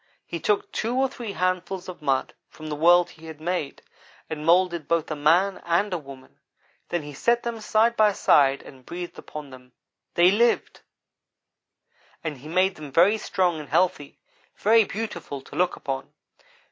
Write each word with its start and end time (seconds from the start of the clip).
He 0.25 0.39
took 0.39 0.71
two 0.71 0.95
or 0.95 1.07
three 1.07 1.33
handfuls 1.33 1.87
of 1.87 2.01
mud 2.01 2.33
from 2.49 2.69
the 2.69 2.75
world 2.75 3.11
he 3.11 3.27
had 3.27 3.39
made, 3.39 3.83
and 4.31 4.43
moulded 4.43 4.87
both 4.87 5.11
a 5.11 5.15
man 5.15 5.61
and 5.63 5.93
a 5.93 5.99
woman. 5.99 6.39
Then 6.89 7.03
he 7.03 7.13
set 7.13 7.43
them 7.43 7.61
side 7.61 7.95
by 7.95 8.13
side 8.13 8.63
and 8.63 8.83
breathed 8.83 9.19
upon 9.19 9.51
them. 9.51 9.73
They 10.15 10.31
lived! 10.31 10.81
and 12.23 12.39
he 12.39 12.47
made 12.47 12.77
them 12.77 12.91
very 12.91 13.19
strong 13.19 13.59
and 13.59 13.69
healthy 13.69 14.17
very 14.55 14.85
beautiful 14.85 15.39
to 15.41 15.55
look 15.55 15.75
upon. 15.75 16.11